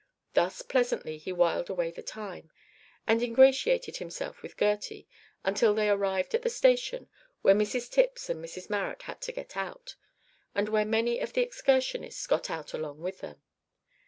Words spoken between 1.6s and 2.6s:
away the time,